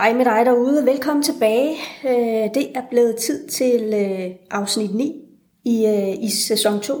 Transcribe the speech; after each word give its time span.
Hej 0.00 0.14
med 0.14 0.24
dig 0.24 0.42
derude, 0.44 0.86
velkommen 0.86 1.22
tilbage. 1.22 1.76
Øh, 2.08 2.54
det 2.54 2.66
er 2.74 2.82
blevet 2.90 3.16
tid 3.16 3.48
til 3.48 3.94
øh, 3.94 4.30
afsnit 4.50 4.94
9 4.94 5.14
i, 5.64 5.86
øh, 5.86 6.24
i 6.24 6.30
sæson 6.30 6.80
2. 6.80 6.94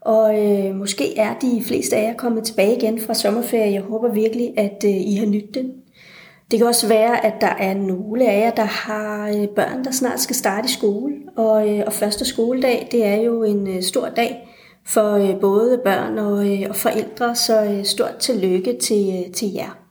Og 0.00 0.34
måske 0.74 1.18
er 1.18 1.34
de 1.38 1.62
fleste 1.66 1.96
af 1.96 2.02
jer 2.02 2.14
kommet 2.16 2.44
tilbage 2.44 2.76
igen 2.76 3.00
fra 3.00 3.14
sommerferie. 3.14 3.72
Jeg 3.72 3.82
håber 3.82 4.12
virkelig, 4.12 4.54
at 4.56 4.84
I 4.84 5.14
har 5.14 5.26
nydt 5.26 5.54
den. 5.54 5.72
Det 6.50 6.58
kan 6.58 6.68
også 6.68 6.88
være, 6.88 7.26
at 7.26 7.34
der 7.40 7.54
er 7.58 7.74
nogle 7.74 8.28
af 8.30 8.40
jer, 8.40 8.50
der 8.50 8.64
har 8.64 9.46
børn, 9.56 9.84
der 9.84 9.90
snart 9.90 10.20
skal 10.20 10.36
starte 10.36 10.66
i 10.66 10.72
skole. 10.72 11.14
Og, 11.36 11.66
og 11.86 11.92
første 11.92 12.24
skoledag, 12.24 12.88
det 12.92 13.06
er 13.06 13.16
jo 13.16 13.42
en 13.42 13.82
stor 13.82 14.08
dag 14.08 14.48
for 14.86 15.38
både 15.40 15.80
børn 15.84 16.18
og, 16.18 16.68
og 16.68 16.76
forældre, 16.76 17.36
så 17.36 17.80
stort 17.84 18.16
tillykke 18.20 18.78
til, 18.80 19.32
til 19.32 19.52
jer. 19.52 19.81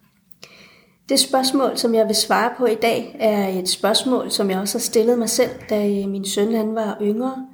Det 1.09 1.19
spørgsmål, 1.19 1.77
som 1.77 1.95
jeg 1.95 2.07
vil 2.07 2.15
svare 2.15 2.51
på 2.57 2.65
i 2.65 2.75
dag, 2.75 3.15
er 3.19 3.47
et 3.59 3.69
spørgsmål, 3.69 4.31
som 4.31 4.49
jeg 4.49 4.59
også 4.59 4.77
har 4.77 4.81
stillet 4.81 5.19
mig 5.19 5.29
selv, 5.29 5.49
da 5.69 5.87
øh, 5.87 6.09
min 6.09 6.25
søn 6.25 6.55
han 6.55 6.75
var 6.75 6.97
yngre. 7.01 7.47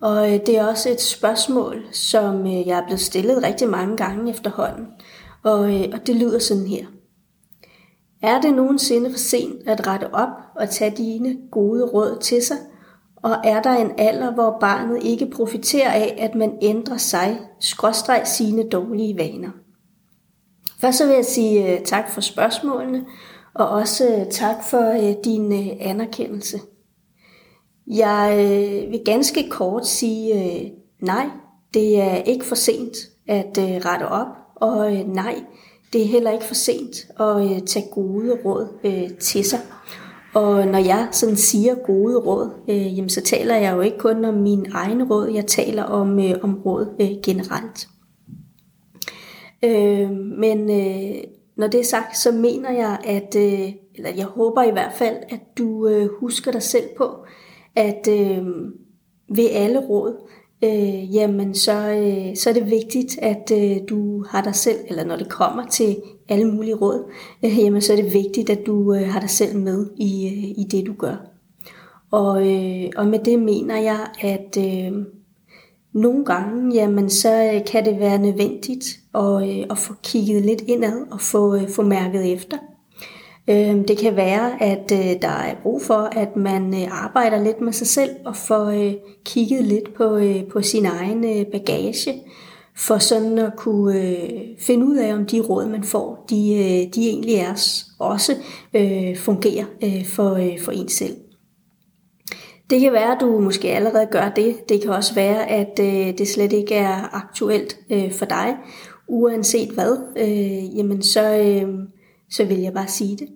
Og 0.00 0.32
øh, 0.32 0.40
det 0.46 0.58
er 0.58 0.66
også 0.66 0.90
et 0.90 1.00
spørgsmål, 1.00 1.82
som 1.92 2.46
øh, 2.46 2.66
jeg 2.66 2.78
er 2.78 2.84
blevet 2.84 3.00
stillet 3.00 3.42
rigtig 3.42 3.68
mange 3.68 3.96
gange 3.96 4.30
efterhånden. 4.30 4.86
Og, 5.42 5.58
og 5.92 6.06
det 6.06 6.16
lyder 6.16 6.38
sådan 6.38 6.66
her. 6.66 6.86
Er 8.22 8.40
det 8.40 8.54
nogensinde 8.54 9.10
for 9.10 9.18
sent 9.18 9.68
at 9.68 9.86
rette 9.86 10.14
op 10.14 10.28
og 10.56 10.70
tage 10.70 10.96
dine 10.96 11.36
gode 11.50 11.84
råd 11.84 12.18
til 12.20 12.42
sig? 12.42 12.56
Og 13.16 13.36
er 13.44 13.62
der 13.62 13.70
en 13.70 13.90
alder, 13.98 14.34
hvor 14.34 14.56
barnet 14.60 15.02
ikke 15.02 15.30
profiterer 15.34 15.90
af, 15.90 16.16
at 16.18 16.34
man 16.34 16.58
ændrer 16.62 16.96
sig, 16.96 17.40
skråstreg 17.60 18.22
sine 18.24 18.68
dårlige 18.68 19.16
vaner? 19.18 19.50
Først 20.82 20.98
så 20.98 21.06
vil 21.06 21.14
jeg 21.14 21.24
sige 21.24 21.72
øh, 21.72 21.84
tak 21.84 22.10
for 22.10 22.20
spørgsmålene, 22.20 23.04
og 23.54 23.68
også 23.68 24.16
øh, 24.16 24.30
tak 24.30 24.56
for 24.70 25.08
øh, 25.08 25.14
din 25.24 25.52
anerkendelse. 25.80 26.60
Jeg 27.86 28.36
vil 28.90 29.00
ganske 29.04 29.48
kort 29.50 29.86
sige 29.86 30.72
nej, 31.00 31.26
det 31.74 32.00
er 32.00 32.14
ikke 32.14 32.44
for 32.44 32.54
sent 32.54 32.96
at 33.28 33.58
rette 33.58 34.08
op, 34.08 34.26
og 34.56 34.92
nej, 34.92 35.42
det 35.92 36.02
er 36.02 36.06
heller 36.06 36.30
ikke 36.30 36.44
for 36.44 36.54
sent 36.54 36.96
at 37.20 37.66
tage 37.66 37.86
gode 37.92 38.38
råd 38.44 38.68
til 39.20 39.44
sig. 39.44 39.60
Og 40.34 40.66
når 40.66 40.78
jeg 40.78 41.08
sådan 41.10 41.36
siger 41.36 41.74
gode 41.74 42.18
råd, 42.18 42.50
øh, 42.68 42.96
jamen, 42.98 43.10
så 43.10 43.20
taler 43.20 43.56
jeg 43.56 43.72
jo 43.72 43.80
ikke 43.80 43.98
kun 43.98 44.24
om 44.24 44.34
min 44.34 44.66
egen 44.72 45.02
råd, 45.04 45.28
jeg 45.28 45.46
taler 45.46 45.82
om, 45.82 46.18
øh, 46.18 46.34
om 46.42 46.62
råd 46.66 46.86
øh, 47.00 47.10
generelt. 47.24 47.88
Øh, 49.64 50.10
men 50.38 50.70
øh, 50.70 51.24
når 51.56 51.66
det 51.66 51.80
er 51.80 51.84
sagt, 51.84 52.18
så 52.18 52.32
mener 52.32 52.70
jeg, 52.70 52.98
at, 53.04 53.36
øh, 53.36 53.72
eller 53.94 54.10
jeg 54.16 54.26
håber 54.26 54.62
i 54.62 54.70
hvert 54.70 54.92
fald, 54.94 55.16
at 55.28 55.40
du 55.58 55.88
øh, 55.88 56.08
husker 56.20 56.52
dig 56.52 56.62
selv 56.62 56.88
på, 56.96 57.24
at 57.76 58.08
øh, 58.08 58.46
ved 59.28 59.50
alle 59.52 59.78
råd, 59.78 60.16
øh, 60.64 61.14
jamen 61.14 61.54
så, 61.54 61.72
øh, 61.72 62.36
så 62.36 62.50
er 62.50 62.54
det 62.54 62.70
vigtigt, 62.70 63.18
at 63.18 63.52
øh, 63.54 63.76
du 63.88 64.24
har 64.28 64.42
dig 64.42 64.54
selv, 64.54 64.78
eller 64.88 65.04
når 65.04 65.16
det 65.16 65.28
kommer 65.28 65.66
til 65.66 65.96
alle 66.28 66.52
mulige 66.52 66.74
råd, 66.74 67.10
øh, 67.44 67.58
jamen 67.58 67.80
så 67.80 67.92
er 67.92 67.96
det 67.96 68.14
vigtigt, 68.14 68.50
at 68.50 68.66
du 68.66 68.94
øh, 68.94 69.08
har 69.08 69.20
dig 69.20 69.30
selv 69.30 69.58
med 69.58 69.86
i, 69.96 70.26
øh, 70.26 70.44
i 70.44 70.66
det, 70.70 70.86
du 70.86 70.92
gør. 70.92 71.16
Og, 72.10 72.50
øh, 72.50 72.90
og 72.96 73.06
med 73.06 73.18
det 73.18 73.38
mener 73.38 73.80
jeg, 73.80 74.06
at 74.20 74.58
øh, 74.58 74.92
nogle 75.92 76.24
gange, 76.24 76.74
jamen, 76.74 77.10
så 77.10 77.50
øh, 77.54 77.64
kan 77.64 77.84
det 77.84 78.00
være 78.00 78.18
nødvendigt 78.18 78.98
at, 79.14 79.48
øh, 79.48 79.66
at 79.70 79.78
få 79.78 79.94
kigget 80.02 80.42
lidt 80.42 80.60
indad 80.60 81.06
og 81.10 81.20
få, 81.20 81.54
øh, 81.54 81.68
få 81.68 81.82
mærket 81.82 82.32
efter. 82.32 82.56
Øhm, 83.50 83.84
det 83.84 83.98
kan 83.98 84.16
være, 84.16 84.62
at 84.62 84.90
der 85.22 85.28
er 85.28 85.54
brug 85.62 85.82
for, 85.82 86.08
at 86.12 86.36
man 86.36 86.74
arbejder 86.90 87.44
lidt 87.44 87.60
med 87.60 87.72
sig 87.72 87.86
selv 87.86 88.10
og 88.24 88.36
får 88.36 88.94
kigget 89.24 89.64
lidt 89.64 89.94
på, 89.94 90.20
på 90.52 90.62
sin 90.62 90.86
egen 90.86 91.46
bagage, 91.52 92.22
for 92.76 92.98
sådan 92.98 93.38
at 93.38 93.52
kunne 93.56 94.26
finde 94.58 94.86
ud 94.86 94.96
af, 94.96 95.14
om 95.14 95.26
de 95.26 95.40
råd, 95.40 95.66
man 95.66 95.84
får, 95.84 96.26
de, 96.30 96.36
de 96.94 97.08
egentlig 97.08 97.34
er 97.34 97.52
også 97.98 98.34
fungerer 99.16 99.64
for, 100.04 100.40
for 100.64 100.72
en 100.72 100.88
selv. 100.88 101.16
Det 102.70 102.80
kan 102.80 102.92
være, 102.92 103.14
at 103.14 103.20
du 103.20 103.40
måske 103.40 103.68
allerede 103.68 104.06
gør 104.10 104.28
det. 104.36 104.68
Det 104.68 104.82
kan 104.82 104.90
også 104.90 105.14
være, 105.14 105.50
at 105.50 105.80
øh, 105.80 106.18
det 106.18 106.28
slet 106.28 106.52
ikke 106.52 106.74
er 106.74 107.14
aktuelt 107.16 107.78
øh, 107.90 108.12
for 108.12 108.24
dig. 108.24 108.56
Uanset 109.08 109.70
hvad, 109.70 109.96
øh, 110.16 110.78
jamen 110.78 111.02
så, 111.02 111.38
øh, 111.38 111.68
så 112.30 112.44
vil 112.44 112.60
jeg 112.60 112.72
bare 112.72 112.88
sige 112.88 113.16
det. 113.16 113.28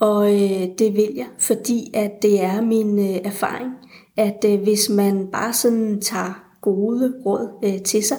Og 0.00 0.34
øh, 0.34 0.68
det 0.78 0.96
vil 0.96 1.08
jeg, 1.16 1.26
fordi 1.38 1.90
at 1.94 2.22
det 2.22 2.44
er 2.44 2.60
min 2.60 2.98
øh, 2.98 3.20
erfaring, 3.24 3.72
at 4.16 4.44
øh, 4.48 4.62
hvis 4.62 4.90
man 4.90 5.26
bare 5.32 5.52
sådan 5.52 6.00
tager 6.00 6.42
gode 6.60 7.14
råd 7.26 7.48
øh, 7.64 7.82
til 7.82 8.02
sig, 8.02 8.16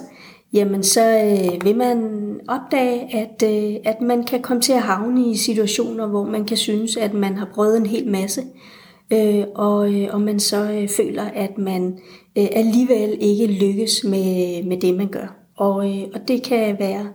jamen 0.52 0.82
så 0.82 1.02
øh, 1.02 1.64
vil 1.64 1.76
man 1.76 2.00
opdage, 2.48 3.16
at, 3.16 3.42
øh, 3.42 3.76
at 3.84 4.00
man 4.00 4.24
kan 4.24 4.42
komme 4.42 4.60
til 4.60 4.72
at 4.72 4.82
havne 4.82 5.30
i 5.30 5.36
situationer, 5.36 6.06
hvor 6.06 6.24
man 6.24 6.44
kan 6.44 6.56
synes, 6.56 6.96
at 6.96 7.14
man 7.14 7.36
har 7.36 7.48
prøvet 7.54 7.76
en 7.76 7.86
hel 7.86 8.08
masse, 8.10 8.42
øh, 9.12 9.44
og, 9.54 9.94
øh, 9.94 10.08
og 10.14 10.20
man 10.20 10.40
så 10.40 10.70
øh, 10.72 10.88
føler, 10.88 11.24
at 11.24 11.58
man 11.58 11.98
øh, 12.38 12.46
alligevel 12.52 13.16
ikke 13.20 13.46
lykkes 13.46 14.04
med, 14.04 14.62
med 14.64 14.80
det, 14.80 14.96
man 14.96 15.08
gør. 15.08 15.36
Og, 15.56 15.90
øh, 15.90 16.02
og 16.14 16.28
det 16.28 16.42
kan 16.42 16.76
være 16.78 17.08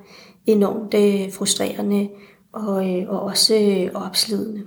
enormt 0.46 0.94
øh, 0.94 1.34
frustrerende 1.34 2.10
og, 2.54 2.90
øh, 2.90 3.10
og 3.10 3.20
også 3.20 3.56
øh, 3.56 4.02
opslidende. 4.06 4.62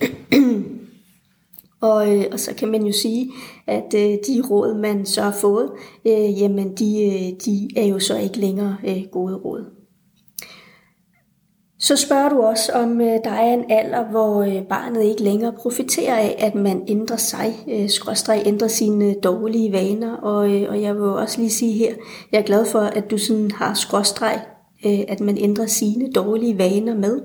og, 1.80 2.16
øh, 2.16 2.24
og 2.32 2.40
så 2.40 2.54
kan 2.54 2.68
man 2.68 2.86
jo 2.86 2.92
sige, 2.92 3.32
at 3.66 3.94
øh, 3.94 4.00
de 4.00 4.42
råd, 4.50 4.74
man 4.74 5.06
så 5.06 5.22
har 5.22 5.36
fået, 5.40 5.70
øh, 6.06 6.40
jamen 6.40 6.74
de, 6.74 7.04
øh, 7.04 7.40
de 7.44 7.68
er 7.76 7.86
jo 7.86 7.98
så 7.98 8.18
ikke 8.18 8.38
længere 8.38 8.76
øh, 8.86 9.02
gode 9.12 9.36
råd. 9.36 9.75
Så 11.86 11.96
spørger 11.96 12.28
du 12.28 12.42
også, 12.42 12.72
om 12.72 13.00
øh, 13.00 13.06
der 13.24 13.30
er 13.30 13.54
en 13.54 13.64
alder, 13.70 14.04
hvor 14.04 14.42
øh, 14.42 14.62
barnet 14.62 15.02
ikke 15.02 15.22
længere 15.22 15.52
profiterer 15.52 16.16
af, 16.16 16.34
at 16.38 16.54
man 16.54 16.84
ændrer 16.88 17.16
sig, 17.16 17.54
øh, 17.68 17.88
skråstrej 17.88 18.42
ændrer 18.46 18.68
sine 18.68 19.14
dårlige 19.14 19.72
vaner. 19.72 20.16
Og, 20.16 20.54
øh, 20.54 20.70
og 20.70 20.82
jeg 20.82 20.94
vil 20.94 21.02
også 21.02 21.40
lige 21.40 21.50
sige 21.50 21.72
her, 21.72 21.94
jeg 22.32 22.38
er 22.38 22.42
glad 22.42 22.66
for, 22.66 22.78
at 22.80 23.10
du 23.10 23.18
sådan 23.18 23.50
har 23.50 23.74
skråstreg, 23.74 24.40
øh, 24.86 24.98
at 25.08 25.20
man 25.20 25.38
ændrer 25.38 25.66
sine 25.66 26.12
dårlige 26.12 26.58
vaner 26.58 26.94
med. 26.94 27.20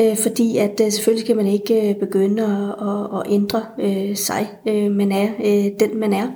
Øh, 0.00 0.16
fordi 0.16 0.56
at 0.56 0.80
selvfølgelig 0.92 1.26
kan 1.26 1.36
man 1.36 1.46
ikke 1.46 1.96
begynde 2.00 2.42
at, 2.42 3.20
at 3.20 3.32
ændre 3.32 3.62
sig. 4.14 4.50
Man 4.90 5.12
er 5.12 5.28
den, 5.80 6.00
man 6.00 6.12
er. 6.12 6.28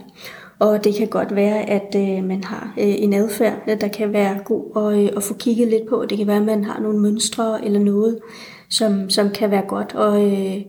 Og 0.63 0.85
det 0.85 0.95
kan 0.95 1.09
godt 1.09 1.35
være, 1.35 1.71
at 1.71 1.95
øh, 1.97 2.25
man 2.25 2.45
har 2.45 2.75
øh, 2.79 2.95
en 2.99 3.13
adfærd, 3.13 3.63
øh, 3.69 3.81
der 3.81 3.89
kan 3.89 4.13
være 4.13 4.39
god 4.45 4.65
at, 4.77 4.99
øh, 4.99 5.11
at 5.17 5.23
få 5.23 5.35
kigget 5.35 5.69
lidt 5.69 5.89
på. 5.89 6.05
Det 6.11 6.19
kan 6.19 6.27
være, 6.27 6.37
at 6.37 6.43
man 6.43 6.65
har 6.65 6.81
nogle 6.81 6.99
mønstre 6.99 7.65
eller 7.65 7.81
noget, 7.81 8.19
som, 8.71 9.11
som 9.11 9.31
kan 9.31 9.51
være 9.51 9.65
godt 9.69 9.95
at, 9.95 10.33
øh, 10.33 10.63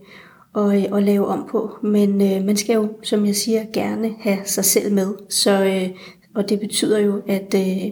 at, 0.56 0.90
øh, 0.90 0.96
at 0.96 1.02
lave 1.02 1.26
om 1.26 1.48
på. 1.50 1.70
Men 1.82 2.10
øh, 2.22 2.44
man 2.44 2.56
skal 2.56 2.74
jo, 2.74 2.88
som 3.02 3.26
jeg 3.26 3.36
siger, 3.36 3.64
gerne 3.72 4.14
have 4.20 4.38
sig 4.44 4.64
selv 4.64 4.92
med. 4.92 5.14
Så, 5.30 5.64
øh, 5.64 5.90
og 6.34 6.48
det 6.48 6.60
betyder 6.60 6.98
jo, 6.98 7.22
at, 7.26 7.54
øh, 7.54 7.90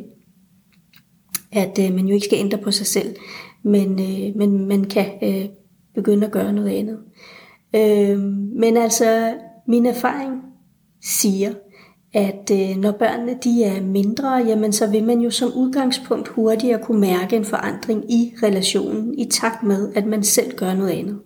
at 1.53 1.79
øh, 1.79 1.95
man 1.95 2.07
jo 2.07 2.15
ikke 2.15 2.27
skal 2.27 2.39
ændre 2.39 2.59
på 2.59 2.71
sig 2.71 2.87
selv, 2.87 3.17
men, 3.63 3.91
øh, 4.01 4.37
men 4.37 4.69
man 4.69 4.85
kan 4.85 5.07
øh, 5.23 5.45
begynde 5.95 6.27
at 6.27 6.33
gøre 6.33 6.53
noget 6.53 6.71
andet. 6.71 6.99
Øh, 7.77 8.19
men 8.61 8.77
altså, 8.77 9.35
min 9.69 9.87
erfaring 9.87 10.33
siger, 11.03 11.53
at 12.15 12.51
øh, 12.53 12.77
når 12.77 12.93
børnene 12.93 13.39
de 13.45 13.65
er 13.65 13.83
mindre, 13.83 14.35
jamen 14.35 14.73
så 14.73 14.87
vil 14.87 15.05
man 15.05 15.21
jo 15.21 15.31
som 15.31 15.53
udgangspunkt 15.55 16.29
hurtigere 16.29 16.83
kunne 16.83 17.01
mærke 17.01 17.37
en 17.37 17.45
forandring 17.45 18.13
i 18.13 18.35
relationen 18.43 19.19
i 19.19 19.25
takt 19.25 19.63
med, 19.63 19.93
at 19.95 20.07
man 20.07 20.23
selv 20.23 20.57
gør 20.57 20.75
noget 20.75 20.91
andet. 20.91 21.19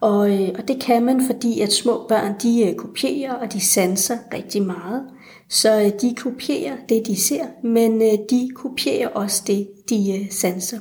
Og, 0.00 0.42
øh, 0.42 0.48
og 0.58 0.68
det 0.68 0.82
kan 0.82 1.04
man, 1.04 1.26
fordi 1.26 1.60
at 1.60 1.72
små 1.72 2.06
børn 2.08 2.34
de 2.42 2.68
øh, 2.68 2.74
kopierer 2.74 3.32
og 3.34 3.52
de 3.52 3.60
sanser 3.60 4.16
rigtig 4.34 4.62
meget. 4.62 5.02
Så 5.48 5.80
øh, 5.80 5.90
de 6.00 6.14
kopierer 6.14 6.76
det, 6.88 7.06
de 7.06 7.20
ser, 7.20 7.44
men 7.62 8.02
øh, 8.02 8.18
de 8.30 8.50
kopierer 8.54 9.08
også 9.08 9.42
det, 9.46 9.68
de 9.90 10.20
øh, 10.20 10.30
sanser. 10.30 10.78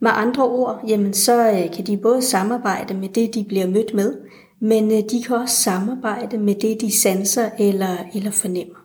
Med 0.00 0.10
andre 0.14 0.44
ord, 0.44 0.84
jamen 0.88 1.12
så 1.12 1.50
øh, 1.50 1.72
kan 1.74 1.86
de 1.86 1.96
både 1.96 2.22
samarbejde 2.22 2.94
med 2.94 3.08
det, 3.08 3.34
de 3.34 3.44
bliver 3.48 3.66
mødt 3.66 3.94
med, 3.94 4.14
men 4.62 4.90
øh, 4.92 4.98
de 5.10 5.22
kan 5.26 5.36
også 5.36 5.56
samarbejde 5.56 6.38
med 6.38 6.54
det, 6.54 6.80
de 6.80 7.00
sanser 7.00 7.50
eller, 7.58 7.96
eller 8.14 8.30
fornemmer. 8.30 8.78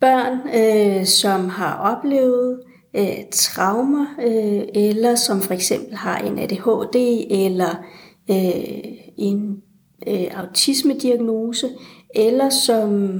Børn, 0.00 0.38
øh, 0.54 1.06
som 1.06 1.48
har 1.48 1.96
oplevet 1.96 2.60
øh, 2.96 3.24
traumer, 3.32 4.06
øh, 4.22 4.62
eller 4.74 5.14
som 5.14 5.40
for 5.40 5.54
eksempel 5.54 5.94
har 5.94 6.18
en 6.18 6.38
ADHD 6.38 7.26
eller 7.30 7.84
øh, 8.30 8.98
en 9.18 9.62
øh, 10.06 10.26
autismediagnose, 10.34 11.68
eller 12.14 12.50
som 12.50 13.10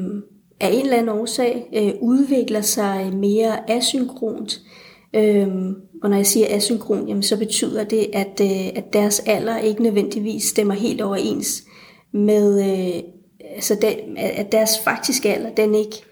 af 0.60 0.68
en 0.72 0.80
eller 0.80 0.96
anden 0.96 1.18
årsag 1.18 1.70
øh, 1.74 1.92
udvikler 2.00 2.60
sig 2.60 3.16
mere 3.16 3.70
asynkront, 3.70 4.60
Øhm, 5.14 5.74
og 6.02 6.10
når 6.10 6.16
jeg 6.16 6.26
siger 6.26 6.46
asynkron, 6.50 7.08
jamen, 7.08 7.22
så 7.22 7.38
betyder 7.38 7.84
det, 7.84 8.06
at, 8.12 8.40
øh, 8.40 8.66
at 8.74 8.92
deres 8.92 9.20
alder 9.20 9.58
ikke 9.58 9.82
nødvendigvis 9.82 10.44
stemmer 10.44 10.74
helt 10.74 11.00
overens 11.00 11.64
med, 12.12 12.60
øh, 12.60 13.02
altså 13.54 13.74
den, 13.82 14.16
at 14.16 14.52
deres 14.52 14.78
faktiske 14.84 15.34
alder, 15.34 15.54
den 15.54 15.74
ikke 15.74 16.02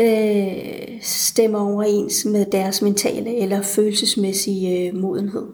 øh, 0.00 1.00
stemmer 1.00 1.58
overens 1.72 2.24
med 2.24 2.46
deres 2.46 2.82
mentale 2.82 3.36
eller 3.36 3.62
følelsesmæssige 3.62 4.88
øh, 4.88 4.94
modenhed. 4.94 5.46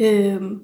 Øhm, 0.00 0.58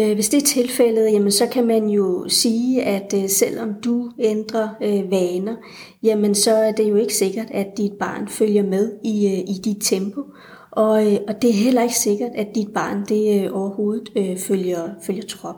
Øh, 0.00 0.14
hvis 0.14 0.28
det 0.28 0.42
er 0.42 0.46
tilfældet, 0.46 1.12
jamen, 1.12 1.32
så 1.32 1.46
kan 1.46 1.66
man 1.66 1.88
jo 1.88 2.28
sige, 2.28 2.82
at 2.82 3.14
øh, 3.16 3.28
selvom 3.28 3.74
du 3.84 4.10
ændrer 4.18 4.68
øh, 4.82 5.10
vaner, 5.10 5.56
jamen, 6.02 6.34
så 6.34 6.54
er 6.54 6.72
det 6.72 6.90
jo 6.90 6.96
ikke 6.96 7.14
sikkert, 7.14 7.46
at 7.50 7.66
dit 7.76 7.92
barn 7.92 8.28
følger 8.28 8.62
med 8.62 8.92
i, 9.04 9.26
i 9.26 9.60
dit 9.64 9.78
tempo. 9.80 10.20
Og, 10.70 10.90
og 11.28 11.42
det 11.42 11.50
er 11.50 11.64
heller 11.64 11.82
ikke 11.82 11.98
sikkert, 11.98 12.30
at 12.34 12.46
dit 12.54 12.68
barn 12.74 13.04
det 13.08 13.50
overhovedet 13.50 14.08
øh, 14.16 14.38
følger, 14.38 14.88
følger 15.02 15.26
trop. 15.28 15.56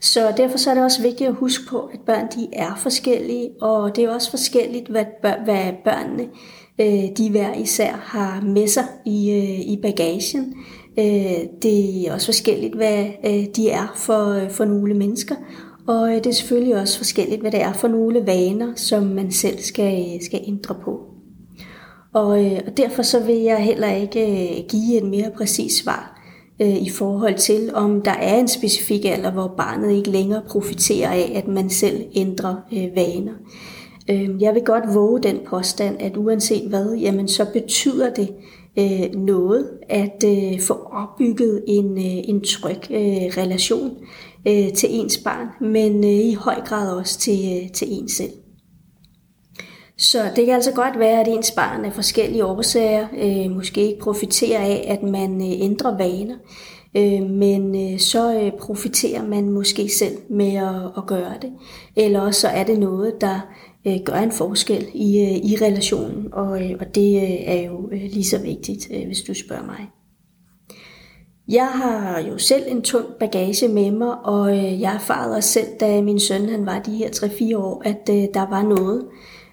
Så 0.00 0.32
derfor 0.36 0.58
så 0.58 0.70
er 0.70 0.74
det 0.74 0.84
også 0.84 1.02
vigtigt 1.02 1.28
at 1.28 1.34
huske 1.34 1.64
på, 1.68 1.80
at 1.80 2.00
børn 2.06 2.26
de 2.34 2.48
er 2.52 2.74
forskellige, 2.76 3.50
og 3.60 3.96
det 3.96 4.04
er 4.04 4.14
også 4.14 4.30
forskelligt, 4.30 4.88
hvad, 4.88 5.04
bør, 5.22 5.44
hvad 5.44 5.72
børnene 5.84 6.28
øh, 6.80 7.16
de 7.16 7.30
hver 7.30 7.54
især 7.54 7.92
har 7.92 8.40
med 8.40 8.66
sig 8.66 8.84
i, 9.06 9.30
øh, 9.30 9.72
i 9.72 9.78
bagagen. 9.82 10.54
Øh, 10.98 11.46
det 11.62 12.08
er 12.08 12.12
også 12.14 12.26
forskelligt, 12.26 12.74
hvad 12.74 13.04
øh, 13.24 13.44
de 13.56 13.70
er 13.70 13.92
for, 13.96 14.28
øh, 14.28 14.50
for 14.50 14.64
nogle 14.64 14.94
mennesker, 14.94 15.34
og 15.86 16.08
øh, 16.08 16.16
det 16.16 16.26
er 16.26 16.32
selvfølgelig 16.32 16.76
også 16.76 16.98
forskelligt, 16.98 17.40
hvad 17.40 17.50
det 17.50 17.62
er 17.62 17.72
for 17.72 17.88
nogle 17.88 18.26
vaner, 18.26 18.72
som 18.76 19.02
man 19.02 19.32
selv 19.32 19.58
skal, 19.58 20.14
øh, 20.14 20.22
skal 20.22 20.40
ændre 20.46 20.74
på. 20.84 21.00
Og, 22.14 22.28
og 22.66 22.76
derfor 22.76 23.02
så 23.02 23.20
vil 23.20 23.36
jeg 23.36 23.58
heller 23.58 23.94
ikke 23.94 24.64
give 24.70 24.96
et 24.96 25.04
mere 25.04 25.30
præcist 25.36 25.84
svar 25.84 26.18
i 26.58 26.90
forhold 26.90 27.34
til, 27.38 27.70
om 27.74 28.02
der 28.02 28.10
er 28.10 28.38
en 28.38 28.48
specifik 28.48 29.04
alder, 29.04 29.30
hvor 29.30 29.54
barnet 29.56 29.92
ikke 29.92 30.10
længere 30.10 30.42
profiterer 30.48 31.10
af, 31.10 31.32
at 31.34 31.48
man 31.48 31.70
selv 31.70 32.04
ændrer 32.14 32.54
vaner. 32.94 33.32
Jeg 34.40 34.54
vil 34.54 34.62
godt 34.64 34.94
våge 34.94 35.22
den 35.22 35.38
påstand, 35.46 35.96
at 36.00 36.16
uanset 36.16 36.68
hvad, 36.68 36.94
jamen 36.94 37.28
så 37.28 37.46
betyder 37.52 38.14
det 38.14 38.28
øh, 38.78 39.14
noget 39.14 39.70
at 39.88 40.24
øh, 40.26 40.60
få 40.60 40.74
opbygget 40.74 41.64
en, 41.68 41.98
øh, 41.98 42.28
en 42.28 42.44
tryg 42.44 42.90
øh, 42.90 43.42
relation 43.42 43.90
øh, 44.48 44.72
til 44.72 44.88
ens 44.90 45.18
barn, 45.18 45.70
men 45.70 46.04
øh, 46.04 46.10
i 46.10 46.34
høj 46.34 46.60
grad 46.64 46.96
også 46.96 47.18
til, 47.18 47.62
øh, 47.62 47.72
til 47.72 47.88
en 47.90 48.08
selv. 48.08 48.32
Så 49.98 50.18
det 50.36 50.46
kan 50.46 50.54
altså 50.54 50.72
godt 50.72 50.98
være, 50.98 51.20
at 51.20 51.28
ens 51.28 51.50
barn 51.50 51.84
af 51.84 51.92
forskellige 51.92 52.44
årsager 52.44 53.06
øh, 53.18 53.50
måske 53.50 53.86
ikke 53.86 54.00
profiterer 54.00 54.60
af, 54.60 54.84
at 54.88 55.02
man 55.02 55.40
øh, 55.40 55.60
ændrer 55.60 55.96
vaner, 55.96 56.36
øh, 56.96 57.30
men 57.30 57.92
øh, 57.92 57.98
så 57.98 58.40
øh, 58.40 58.52
profiterer 58.60 59.26
man 59.26 59.50
måske 59.50 59.88
selv 59.88 60.16
med 60.30 60.54
at, 60.54 60.92
at 60.96 61.06
gøre 61.06 61.34
det. 61.42 61.52
Eller 61.96 62.20
også 62.20 62.40
så 62.40 62.48
er 62.48 62.64
det 62.64 62.78
noget, 62.78 63.20
der 63.20 63.40
øh, 63.86 63.96
gør 64.04 64.14
en 64.14 64.32
forskel 64.32 64.86
i, 64.94 65.20
øh, 65.20 65.50
i 65.50 65.56
relationen, 65.62 66.28
og, 66.32 66.62
øh, 66.64 66.76
og 66.80 66.94
det 66.94 67.16
øh, 67.22 67.30
er 67.44 67.62
jo 67.62 67.88
øh, 67.92 68.02
lige 68.02 68.24
så 68.24 68.38
vigtigt, 68.38 68.88
øh, 68.94 69.06
hvis 69.06 69.22
du 69.22 69.34
spørger 69.34 69.64
mig. 69.64 69.88
Jeg 71.48 71.66
har 71.66 72.20
jo 72.20 72.38
selv 72.38 72.62
en 72.68 72.82
tung 72.82 73.06
bagage 73.20 73.68
med 73.68 73.90
mig, 73.90 74.24
og 74.24 74.58
øh, 74.58 74.80
jeg 74.80 74.94
erfarede 74.94 75.36
også 75.36 75.48
selv, 75.48 75.66
da 75.80 76.02
min 76.02 76.20
søn 76.20 76.48
han 76.48 76.66
var 76.66 76.78
de 76.78 76.96
her 76.96 77.08
3-4 77.08 77.56
år, 77.56 77.82
at 77.84 78.08
øh, 78.10 78.28
der 78.34 78.48
var 78.50 78.62
noget, 78.62 79.04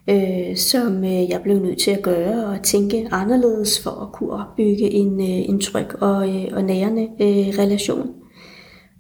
øh, 0.10 0.58
som 0.58 1.04
øh, 1.04 1.30
jeg 1.30 1.42
blev 1.44 1.60
nødt 1.60 1.80
til 1.80 1.92
at 1.92 2.02
gøre 2.02 2.46
og 2.46 2.64
tænke 2.64 3.08
anderledes 3.12 3.84
for 3.84 3.92
at 3.92 4.12
kunne 4.12 4.32
opbygge 4.32 4.92
en, 4.92 5.22
øh, 5.22 5.50
en 5.50 5.62
tryg 5.62 6.02
og, 6.02 6.30
øh, 6.30 6.48
og 6.52 6.64
nærende 6.64 7.02
øh, 7.02 7.60
relation. 7.60 8.19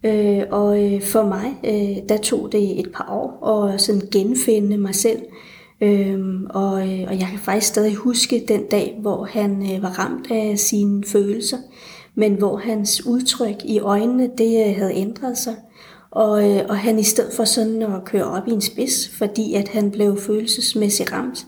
Øh, 0.04 0.44
og 0.52 0.84
øh, 0.84 1.02
for 1.02 1.24
mig, 1.24 1.56
øh, 1.64 2.10
der 2.10 2.18
tog 2.18 2.52
det 2.52 2.80
et 2.80 2.92
par 2.94 3.08
år 3.10 3.66
at 3.68 3.82
sådan 3.82 4.02
genfinde 4.12 4.78
mig 4.78 4.96
selv. 4.96 5.20
Øh, 5.82 6.20
og, 6.50 6.82
øh, 6.90 7.06
og 7.08 7.20
jeg 7.20 7.28
kan 7.32 7.40
faktisk 7.40 7.68
stadig 7.68 7.96
huske 7.96 8.46
den 8.48 8.64
dag, 8.72 8.98
hvor 9.02 9.24
han 9.24 9.76
øh, 9.76 9.84
var 9.84 10.00
ramt 10.00 10.32
af 10.32 10.60
sine 10.60 11.04
følelser, 11.04 11.58
men 12.16 12.34
hvor 12.34 12.58
hans 12.58 13.06
udtryk 13.06 13.56
i 13.66 13.80
øjnene, 13.80 14.30
det 14.38 14.70
øh, 14.70 14.76
havde 14.76 14.94
ændret 14.94 15.38
sig. 15.38 15.56
Og, 16.12 16.50
øh, 16.50 16.62
og 16.70 16.78
han 16.78 17.00
i 17.00 17.04
stedet 17.04 17.34
for 17.34 17.44
sådan 17.44 17.82
at 17.82 18.06
køre 18.06 18.24
op 18.24 18.48
i 18.48 18.52
en 18.52 18.62
spids, 18.62 19.10
fordi 19.18 19.54
at 19.54 19.68
han 19.68 19.92
blev 19.92 20.18
følelsesmæssigt 20.18 21.12
ramt, 21.12 21.46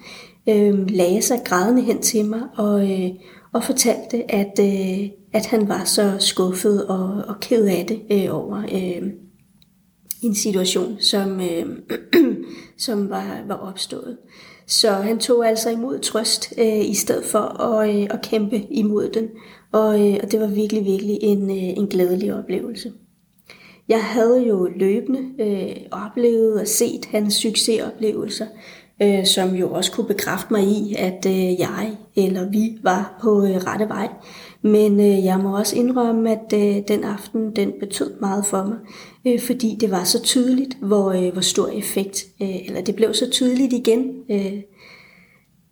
øh, 0.49 0.89
lagde 0.89 1.21
sig 1.21 1.41
grædende 1.45 1.81
hen 1.81 2.01
til 2.01 2.25
mig 2.25 2.41
og, 2.57 2.91
øh, 2.91 3.09
og 3.53 3.63
fortalte, 3.63 4.31
at, 4.31 4.59
øh, 4.59 5.09
at 5.33 5.45
han 5.45 5.67
var 5.67 5.83
så 5.83 6.15
skuffet 6.19 6.87
og, 6.87 7.23
og 7.27 7.39
ked 7.41 7.65
af 7.65 7.85
det 7.87 8.01
øh, 8.11 8.35
over 8.35 8.57
øh, 8.57 9.09
en 10.21 10.35
situation, 10.35 10.97
som, 10.99 11.41
øh, 11.41 11.65
som 12.85 13.09
var, 13.09 13.43
var 13.47 13.55
opstået. 13.55 14.17
Så 14.67 14.91
han 14.91 15.19
tog 15.19 15.47
altså 15.47 15.69
imod 15.69 15.99
trøst, 15.99 16.53
øh, 16.57 16.89
i 16.89 16.93
stedet 16.93 17.25
for 17.25 17.61
at, 17.61 17.95
øh, 17.95 18.07
at 18.09 18.21
kæmpe 18.21 18.57
imod 18.71 19.09
den. 19.09 19.27
Og, 19.71 20.07
øh, 20.07 20.19
og 20.23 20.31
det 20.31 20.39
var 20.39 20.47
virkelig, 20.47 20.85
virkelig 20.85 21.17
en, 21.21 21.49
øh, 21.49 21.77
en 21.77 21.87
glædelig 21.87 22.33
oplevelse. 22.33 22.91
Jeg 23.89 24.03
havde 24.03 24.43
jo 24.47 24.69
løbende 24.75 25.19
øh, 25.39 25.75
oplevet 25.91 26.61
og 26.61 26.67
set 26.67 27.05
hans 27.05 27.33
succesoplevelser, 27.33 28.45
øh, 29.01 29.25
som 29.25 29.55
jo 29.55 29.73
også 29.73 29.91
kunne 29.91 30.07
bekræfte 30.07 30.47
mig 30.53 30.63
i, 30.63 30.95
at 30.97 31.25
øh, 31.27 31.59
jeg 31.59 31.97
eller 32.15 32.49
vi 32.49 32.77
var 32.83 33.17
på 33.21 33.45
øh, 33.45 33.55
rette 33.55 33.89
vej. 33.89 34.07
Men 34.61 34.99
øh, 34.99 35.25
jeg 35.25 35.39
må 35.39 35.57
også 35.57 35.75
indrømme, 35.75 36.31
at 36.31 36.53
øh, 36.53 36.83
den 36.87 37.03
aften 37.03 37.55
den 37.55 37.71
betød 37.79 38.19
meget 38.19 38.45
for 38.45 38.63
mig, 38.63 38.77
øh, 39.27 39.41
fordi 39.41 39.77
det 39.79 39.91
var 39.91 40.03
så 40.03 40.21
tydeligt, 40.21 40.77
hvor, 40.81 41.11
øh, 41.11 41.33
hvor 41.33 41.41
stor 41.41 41.67
effekt, 41.67 42.25
øh, 42.41 42.65
eller 42.65 42.81
det 42.81 42.95
blev 42.95 43.13
så 43.13 43.29
tydeligt 43.29 43.73
igen, 43.73 44.11
øh, 44.31 44.53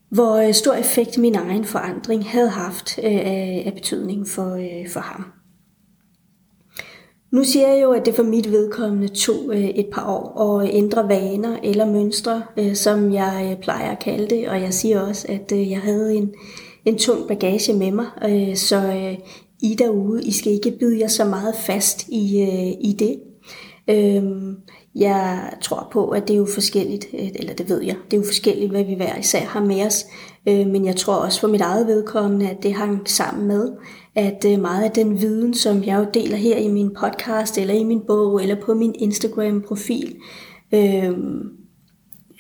hvor 0.10 0.36
øh, 0.36 0.54
stor 0.54 0.74
effekt 0.74 1.18
min 1.18 1.36
egen 1.36 1.66
forandring 1.66 2.30
havde 2.30 2.50
haft 2.50 3.00
øh, 3.04 3.66
af 3.66 3.72
betydning 3.76 4.28
for, 4.28 4.56
øh, 4.56 4.90
for 4.90 5.00
ham. 5.00 5.39
Nu 7.32 7.44
siger 7.44 7.68
jeg 7.68 7.84
jo, 7.84 7.92
at 7.92 8.06
det 8.06 8.16
for 8.16 8.24
mit 8.24 8.52
vedkommende 8.52 9.08
tog 9.08 9.50
øh, 9.50 9.66
et 9.66 9.88
par 9.94 10.14
år 10.14 10.60
at 10.60 10.70
ændre 10.74 11.10
vaner 11.10 11.58
eller 11.64 11.86
mønstre, 11.86 12.44
øh, 12.58 12.76
som 12.76 13.14
jeg 13.14 13.50
øh, 13.52 13.64
plejer 13.64 13.92
at 13.92 14.00
kalde 14.00 14.36
det. 14.36 14.50
Og 14.50 14.62
jeg 14.62 14.74
siger 14.74 15.02
også, 15.02 15.28
at 15.30 15.52
jeg 15.70 15.80
havde 15.80 16.16
en, 16.16 16.34
en 16.86 16.98
tung 16.98 17.28
bagage 17.28 17.74
med 17.74 17.92
mig, 17.92 18.06
så 18.58 19.16
I 19.62 19.76
derude, 19.76 20.24
I 20.24 20.32
skal 20.32 20.52
ikke 20.52 20.78
bide 20.80 21.00
jer 21.00 21.08
så 21.08 21.26
meget 21.26 21.56
fast 21.56 22.08
i, 22.08 22.42
i 22.82 22.94
det. 23.00 23.20
Jeg 24.96 25.54
tror 25.62 25.88
på, 25.92 26.10
at 26.10 26.28
det 26.28 26.34
er 26.34 26.38
jo 26.38 26.48
forskelligt, 26.54 27.06
eller 27.14 27.54
det 27.54 27.70
ved 27.70 27.82
jeg, 27.82 27.96
det 28.12 28.18
er 28.18 28.22
jo 28.22 28.28
forskelligt, 28.28 28.72
hvad 28.72 28.84
vi 28.84 28.94
hver 28.94 29.18
især 29.18 29.40
har 29.40 29.66
med 29.66 29.86
os. 29.86 30.06
Øh, 30.48 30.68
men 30.68 30.86
jeg 30.86 30.96
tror 30.96 31.14
også 31.14 31.40
for 31.40 31.48
mit 31.48 31.62
eget 31.62 31.88
vedkommende, 31.88 32.50
at 32.50 32.64
det 32.64 32.74
hang 32.74 33.10
sammen 33.10 33.48
med, 33.48 33.72
at 34.16 34.46
øh, 34.48 34.62
meget 34.62 34.84
af 34.84 34.92
den 34.92 35.22
viden, 35.22 35.54
som 35.54 35.84
jeg 35.84 36.00
jo 36.00 36.06
deler 36.14 36.38
her 36.38 36.58
i 36.58 36.68
min 36.68 36.96
podcast, 37.00 37.58
eller 37.58 37.74
i 37.74 37.84
min 37.84 38.02
bog, 38.08 38.42
eller 38.42 38.56
på 38.56 38.74
min 38.74 38.96
Instagram-profil, 39.00 40.16
øh, 40.74 41.10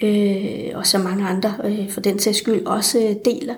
øh, 0.03 0.71
og 0.75 0.87
så 0.87 0.97
mange 0.97 1.25
andre 1.25 1.53
øh, 1.63 1.89
for 1.89 2.01
den 2.01 2.19
sags 2.19 2.37
skyld 2.37 2.65
også 2.65 2.99
øh, 2.99 3.15
deler, 3.25 3.55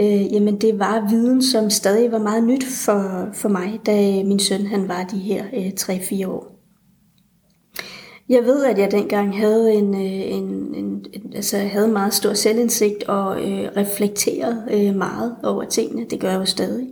øh, 0.00 0.32
jamen 0.32 0.60
det 0.60 0.78
var 0.78 1.08
viden, 1.10 1.42
som 1.42 1.70
stadig 1.70 2.12
var 2.12 2.18
meget 2.18 2.44
nyt 2.44 2.64
for, 2.84 3.28
for 3.34 3.48
mig, 3.48 3.80
da 3.86 4.24
min 4.24 4.38
søn 4.38 4.66
han 4.66 4.88
var 4.88 5.04
de 5.04 5.18
her 5.18 5.44
øh, 5.54 5.70
3-4 5.80 6.28
år. 6.28 6.53
Jeg 8.28 8.44
ved, 8.44 8.64
at 8.64 8.78
jeg 8.78 8.90
dengang 8.90 9.38
havde 9.38 9.72
en, 9.72 9.94
øh, 9.94 10.36
en, 10.36 10.74
en, 10.74 11.06
en 11.12 11.32
altså 11.34 11.58
havde 11.58 11.88
meget 11.88 12.14
stor 12.14 12.34
selvindsigt 12.34 13.04
og 13.04 13.50
øh, 13.50 13.68
reflekteret 13.76 14.64
øh, 14.70 14.96
meget 14.96 15.36
over 15.42 15.64
tingene. 15.64 16.06
Det 16.10 16.20
gør 16.20 16.30
jeg 16.30 16.40
jo 16.40 16.44
stadig. 16.44 16.86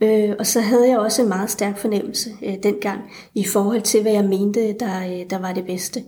Øh, 0.00 0.34
og 0.38 0.46
så 0.46 0.60
havde 0.60 0.88
jeg 0.88 0.98
også 0.98 1.22
en 1.22 1.28
meget 1.28 1.50
stærk 1.50 1.78
fornemmelse 1.78 2.30
øh, 2.42 2.54
dengang 2.62 3.00
i 3.34 3.44
forhold 3.44 3.82
til, 3.82 4.02
hvad 4.02 4.12
jeg 4.12 4.24
mente, 4.24 4.72
der, 4.80 4.98
øh, 4.98 5.30
der 5.30 5.38
var 5.38 5.52
det 5.52 5.66
bedste. 5.66 6.02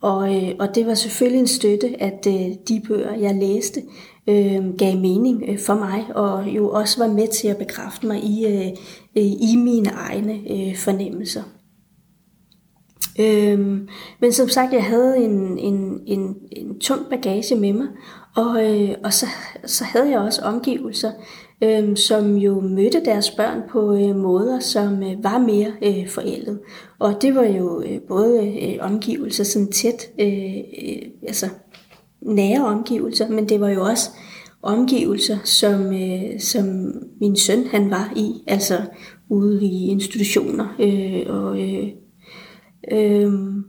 Og, 0.00 0.34
øh, 0.34 0.54
og 0.58 0.74
det 0.74 0.86
var 0.86 0.94
selvfølgelig 0.94 1.40
en 1.40 1.46
støtte, 1.46 2.02
at 2.02 2.26
øh, 2.26 2.54
de 2.68 2.82
bøger, 2.88 3.14
jeg 3.14 3.34
læste, 3.34 3.82
øh, 4.28 4.76
gav 4.78 4.96
mening 4.96 5.44
øh, 5.48 5.58
for 5.58 5.74
mig, 5.74 6.04
og 6.14 6.48
jo 6.48 6.70
også 6.70 7.04
var 7.04 7.12
med 7.12 7.28
til 7.28 7.48
at 7.48 7.56
bekræfte 7.56 8.06
mig 8.06 8.24
i, 8.24 8.46
øh, 8.46 8.66
øh, 9.16 9.32
i 9.50 9.56
mine 9.56 9.90
egne 9.90 10.40
øh, 10.50 10.76
fornemmelser. 10.76 11.42
Øhm, 13.20 13.88
men 14.20 14.32
som 14.32 14.48
sagt, 14.48 14.72
jeg 14.72 14.84
havde 14.84 15.16
en, 15.18 15.58
en, 15.58 16.00
en, 16.06 16.36
en 16.52 16.78
tung 16.78 17.00
bagage 17.10 17.56
med 17.56 17.72
mig, 17.72 17.86
og, 18.36 18.64
øh, 18.64 18.94
og 19.04 19.12
så, 19.12 19.26
så 19.66 19.84
havde 19.84 20.10
jeg 20.10 20.18
også 20.18 20.42
omgivelser, 20.42 21.10
øh, 21.64 21.96
som 21.96 22.36
jo 22.36 22.60
mødte 22.60 23.04
deres 23.04 23.30
børn 23.30 23.62
på 23.70 23.96
øh, 23.96 24.16
måder, 24.16 24.60
som 24.60 25.02
øh, 25.02 25.24
var 25.24 25.38
mere 25.38 25.72
øh, 25.82 26.08
forældet. 26.08 26.60
Og 26.98 27.22
det 27.22 27.34
var 27.34 27.44
jo 27.44 27.82
øh, 27.82 28.00
både 28.08 28.46
øh, 28.62 28.76
omgivelser 28.80 29.44
sådan 29.44 29.72
tæt, 29.72 30.10
øh, 30.20 30.56
øh, 30.82 31.02
altså 31.22 31.46
nære 32.22 32.66
omgivelser, 32.66 33.28
men 33.28 33.48
det 33.48 33.60
var 33.60 33.68
jo 33.68 33.84
også 33.84 34.10
omgivelser, 34.62 35.38
som, 35.44 35.92
øh, 35.94 36.40
som 36.40 36.92
min 37.20 37.36
søn 37.36 37.66
han 37.66 37.90
var 37.90 38.12
i, 38.16 38.32
altså 38.46 38.74
ude 39.28 39.64
i 39.64 39.88
institutioner. 39.88 40.74
Øh, 40.80 41.34
og, 41.34 41.60
øh, 41.60 41.88
Øhm, 42.92 43.64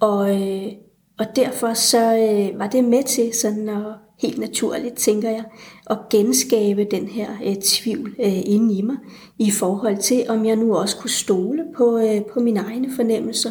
og, 0.00 0.42
øh, 0.42 0.72
og 1.18 1.26
derfor 1.36 1.74
så 1.74 2.16
øh, 2.16 2.58
var 2.58 2.66
det 2.66 2.84
med 2.84 3.02
til 3.02 3.34
sådan 3.34 3.68
at 3.68 3.84
helt 4.18 4.38
naturligt, 4.38 4.94
tænker 4.94 5.30
jeg, 5.30 5.44
at 5.90 5.98
genskabe 6.10 6.86
den 6.90 7.06
her 7.06 7.28
øh, 7.44 7.56
tvivl 7.56 8.14
øh, 8.18 8.38
inde 8.44 8.74
i 8.74 8.82
mig, 8.82 8.96
i 9.38 9.50
forhold 9.50 9.96
til, 9.96 10.24
om 10.28 10.46
jeg 10.46 10.56
nu 10.56 10.76
også 10.76 10.96
kunne 10.96 11.10
stole 11.10 11.64
på, 11.76 11.98
øh, 11.98 12.20
på 12.32 12.40
mine 12.40 12.60
egne 12.60 12.88
fornemmelser, 12.96 13.50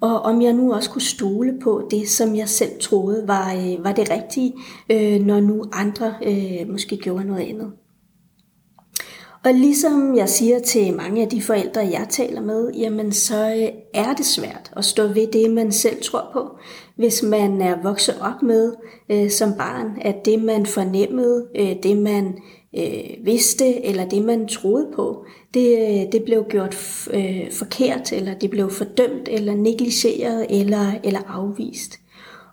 og 0.00 0.20
om 0.20 0.42
jeg 0.42 0.52
nu 0.52 0.72
også 0.72 0.90
kunne 0.90 1.02
stole 1.02 1.58
på 1.62 1.88
det, 1.90 2.08
som 2.08 2.36
jeg 2.36 2.48
selv 2.48 2.80
troede 2.80 3.28
var, 3.28 3.54
øh, 3.54 3.84
var 3.84 3.92
det 3.92 4.10
rigtige, 4.10 4.54
øh, 4.90 5.20
når 5.20 5.40
nu 5.40 5.64
andre 5.72 6.14
øh, 6.26 6.70
måske 6.70 6.96
gjorde 6.96 7.24
noget 7.24 7.40
andet. 7.40 7.72
Og 9.46 9.54
ligesom 9.54 10.16
jeg 10.16 10.28
siger 10.28 10.58
til 10.58 10.94
mange 10.94 11.22
af 11.22 11.28
de 11.28 11.42
forældre, 11.42 11.80
jeg 11.80 12.06
taler 12.10 12.40
med, 12.40 12.70
jamen 12.72 13.12
så 13.12 13.50
øh, 13.50 13.68
er 13.94 14.14
det 14.14 14.26
svært 14.26 14.70
at 14.76 14.84
stå 14.84 15.06
ved 15.06 15.26
det, 15.32 15.50
man 15.50 15.72
selv 15.72 16.02
tror 16.02 16.30
på, 16.32 16.58
hvis 16.96 17.22
man 17.22 17.62
er 17.62 17.82
vokset 17.82 18.14
op 18.20 18.42
med 18.42 18.72
øh, 19.10 19.30
som 19.30 19.54
barn, 19.58 19.98
at 20.00 20.24
det 20.24 20.42
man 20.42 20.66
fornemmede, 20.66 21.46
øh, 21.58 21.76
det 21.82 21.96
man 21.96 22.38
øh, 22.78 23.24
vidste, 23.24 23.84
eller 23.84 24.08
det 24.08 24.24
man 24.24 24.48
troede 24.48 24.88
på, 24.96 25.24
det, 25.54 25.78
øh, 25.78 26.12
det 26.12 26.22
blev 26.24 26.44
gjort 26.48 26.76
øh, 27.10 27.52
forkert, 27.52 28.12
eller 28.12 28.34
det 28.34 28.50
blev 28.50 28.70
fordømt, 28.70 29.28
eller 29.28 29.54
negligeret, 29.54 30.46
eller, 30.60 30.92
eller 31.04 31.20
afvist. 31.28 31.98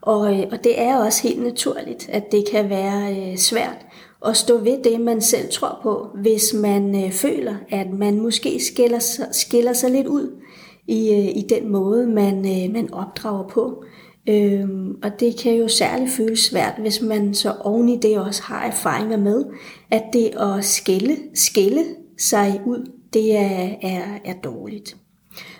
Og, 0.02 0.40
øh, 0.40 0.44
og 0.52 0.64
det 0.64 0.82
er 0.82 0.98
også 0.98 1.28
helt 1.28 1.44
naturligt, 1.44 2.10
at 2.10 2.32
det 2.32 2.46
kan 2.52 2.70
være 2.70 3.16
øh, 3.18 3.38
svært 3.38 3.86
at 4.26 4.38
stå 4.38 4.58
ved 4.58 4.84
det, 4.84 5.02
man 5.02 5.22
selv 5.22 5.50
tror 5.52 5.80
på, 5.84 6.08
hvis 6.22 6.54
man 6.54 7.06
øh, 7.06 7.12
føler, 7.12 7.56
at 7.70 7.88
man 7.92 8.20
måske 8.20 8.60
skiller, 8.60 9.00
sig, 9.00 9.28
skiller 9.32 9.74
sig 9.74 9.92
lidt 9.92 10.08
ud 10.08 10.42
i, 10.88 11.10
øh, 11.10 11.38
i 11.38 11.46
den 11.50 11.72
måde, 11.72 12.08
man, 12.08 12.38
øh, 12.38 12.74
man 12.74 12.94
opdrager 12.94 13.48
på. 13.48 13.84
Øhm, 14.30 14.96
og 15.04 15.20
det 15.20 15.38
kan 15.40 15.54
jo 15.54 15.68
særligt 15.68 16.12
føles 16.12 16.40
svært, 16.40 16.74
hvis 16.80 17.02
man 17.02 17.34
så 17.34 17.56
oven 17.60 17.90
i 17.90 17.98
det 17.98 18.20
også 18.20 18.44
har 18.44 18.66
erfaringer 18.66 19.18
med, 19.18 19.46
at 19.92 20.04
det 20.14 20.26
at 20.26 20.66
skille, 20.66 21.18
skille 21.36 21.84
sig 22.18 22.62
ud, 22.66 22.92
det 23.14 23.38
er, 23.38 23.70
er, 23.82 24.04
er 24.26 24.34
dårligt. 24.44 24.98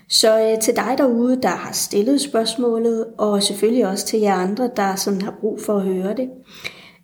Så 0.10 0.42
øh, 0.42 0.60
til 0.60 0.76
dig 0.76 0.96
derude, 0.98 1.42
der 1.42 1.50
har 1.50 1.74
stillet 1.74 2.22
spørgsmålet, 2.22 3.06
og 3.18 3.44
selvfølgelig 3.44 3.88
også 3.88 4.06
til 4.06 4.20
jer 4.20 4.34
andre, 4.34 4.70
der 4.76 4.96
sådan 4.96 5.22
har 5.22 5.36
brug 5.42 5.60
for 5.62 5.78
at 5.78 5.84
høre 5.84 6.16
det, 6.16 6.30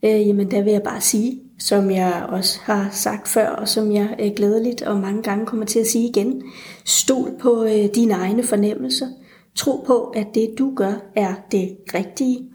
øh, 0.03 0.27
jamen 0.27 0.51
der 0.51 0.61
vil 0.61 0.73
jeg 0.73 0.83
bare 0.83 1.01
sige, 1.01 1.41
som 1.59 1.91
jeg 1.91 2.25
også 2.29 2.59
har 2.61 2.89
sagt 2.91 3.27
før, 3.27 3.49
og 3.49 3.67
som 3.67 3.91
jeg 3.91 4.15
øh, 4.19 4.31
glædeligt 4.35 4.81
og 4.81 4.97
mange 4.97 5.23
gange 5.23 5.45
kommer 5.45 5.65
til 5.65 5.79
at 5.79 5.87
sige 5.87 6.09
igen. 6.09 6.43
Stol 6.85 7.31
på 7.39 7.63
øh, 7.63 7.85
dine 7.95 8.13
egne 8.13 8.43
fornemmelser. 8.43 9.07
Tro 9.55 9.83
på, 9.87 10.03
at 10.03 10.27
det 10.33 10.55
du 10.57 10.73
gør 10.75 10.93
er 11.15 11.35
det 11.51 11.77
rigtige. 11.93 12.49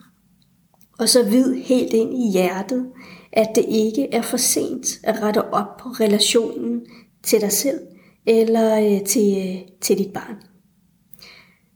Og 0.99 1.09
så 1.09 1.25
vid 1.25 1.55
helt 1.55 1.93
ind 1.93 2.15
i 2.15 2.33
hjertet, 2.33 2.87
at 3.33 3.49
det 3.55 3.65
ikke 3.69 4.15
er 4.15 4.23
for 4.23 4.37
sent 4.37 4.87
at 5.03 5.23
rette 5.23 5.45
op 5.45 5.77
på 5.77 5.89
relationen 5.89 6.87
til 7.23 7.41
dig 7.41 7.53
selv 7.53 7.81
eller 8.27 8.79
øh, 8.79 9.05
til, 9.05 9.37
øh, 9.39 9.69
til 9.81 9.99
dit 9.99 10.13
barn. 10.13 10.37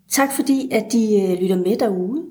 Tak 0.08 0.32
fordi, 0.32 0.68
at 0.72 0.92
de 0.92 1.22
øh, 1.22 1.40
lytter 1.40 1.56
med 1.56 1.76
derude. 1.76 2.24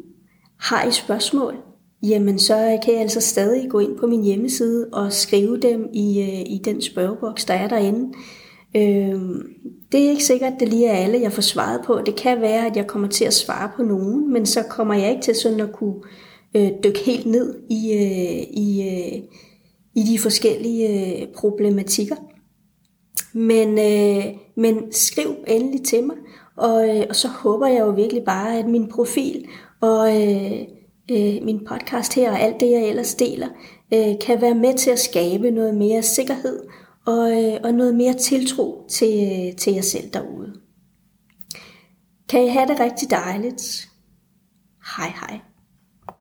Har 0.60 0.84
I 0.84 0.92
spørgsmål, 0.92 1.67
jamen 2.04 2.40
så 2.40 2.80
kan 2.84 2.94
jeg 2.94 3.02
altså 3.02 3.22
stadig 3.22 3.70
gå 3.70 3.80
ind 3.80 3.98
på 3.98 4.08
min 4.08 4.24
hjemmeside 4.24 4.90
og 4.94 5.14
skrive 5.14 5.58
dem 5.58 5.90
i, 5.94 6.22
øh, 6.22 6.40
i 6.40 6.62
den 6.66 6.82
spørgeboks, 6.82 7.46
der 7.46 7.54
er 7.54 7.68
derinde. 7.68 8.14
Øh, 8.76 9.22
det 9.92 10.06
er 10.06 10.10
ikke 10.10 10.24
sikkert, 10.24 10.54
at 10.54 10.60
det 10.60 10.70
lige 10.70 10.88
er 10.88 10.98
alle, 10.98 11.22
jeg 11.22 11.32
får 11.32 11.42
svaret 11.42 11.82
på. 11.86 12.02
Det 12.06 12.16
kan 12.16 12.42
være, 12.42 12.66
at 12.66 12.76
jeg 12.76 12.88
kommer 12.88 13.08
til 13.08 13.26
at 13.26 13.34
svare 13.34 13.72
på 13.76 13.84
nogen, 13.84 14.34
men 14.34 14.46
så 14.46 14.64
kommer 14.70 14.94
jeg 14.94 15.10
ikke 15.10 15.22
til 15.22 15.36
sådan 15.36 15.60
at 15.60 15.72
kunne 15.72 15.96
øh, 16.56 16.70
dykke 16.84 17.00
helt 17.00 17.26
ned 17.26 17.56
i, 17.70 17.94
øh, 17.94 18.58
i, 18.64 18.90
øh, 18.90 19.22
i 19.96 20.04
de 20.12 20.20
forskellige 20.20 21.20
øh, 21.22 21.28
problematikker. 21.36 22.16
Men, 23.34 23.80
øh, 23.80 24.26
men 24.56 24.92
skriv 24.92 25.36
endelig 25.48 25.84
til 25.84 26.04
mig, 26.04 26.16
og, 26.58 26.90
øh, 26.90 27.06
og 27.10 27.16
så 27.16 27.28
håber 27.28 27.68
jeg 27.68 27.80
jo 27.80 27.90
virkelig 27.90 28.24
bare, 28.24 28.60
at 28.60 28.68
min 28.68 28.88
profil 28.88 29.46
og... 29.82 30.22
Øh, 30.22 30.77
øh, 31.12 31.46
min 31.46 31.66
podcast 31.66 32.16
her 32.16 32.32
og 32.32 32.40
alt 32.40 32.60
det, 32.60 32.72
jeg 32.72 32.90
ellers 32.90 33.16
deler, 33.16 33.48
øh, 33.94 34.16
kan 34.26 34.42
være 34.42 34.56
med 34.56 34.74
til 34.74 34.90
at 34.90 35.00
skabe 35.00 35.52
noget 35.52 35.76
mere 35.76 36.04
sikkerhed 36.04 36.60
og, 37.06 37.44
øh, 37.44 37.60
og 37.64 37.74
noget 37.74 37.96
mere 37.96 38.14
tiltro 38.14 38.88
til, 38.90 39.48
øh, 39.48 39.56
til 39.56 39.74
jer 39.74 39.82
selv 39.82 40.10
derude. 40.14 40.54
Kan 42.30 42.46
I 42.46 42.48
have 42.48 42.68
det 42.68 42.80
rigtig 42.80 43.10
dejligt? 43.10 43.90
Hej 44.98 45.10
hej. 45.10 45.47